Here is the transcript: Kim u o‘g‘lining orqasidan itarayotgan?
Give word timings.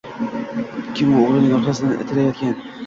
Kim 0.95 1.13
u 1.19 1.21
o‘g‘lining 1.27 1.55
orqasidan 1.61 2.05
itarayotgan? 2.07 2.61